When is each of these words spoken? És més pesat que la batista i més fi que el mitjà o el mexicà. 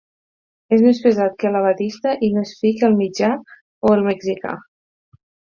És 0.77 0.79
més 0.85 1.01
pesat 1.03 1.35
que 1.43 1.51
la 1.57 1.61
batista 1.67 2.15
i 2.29 2.31
més 2.37 2.55
fi 2.63 2.73
que 2.79 2.89
el 2.89 2.97
mitjà 3.05 3.31
o 3.91 3.95
el 3.99 4.05
mexicà. 4.11 4.57